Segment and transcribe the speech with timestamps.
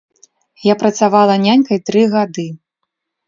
[0.67, 2.47] Я працавала нянькай тры гады.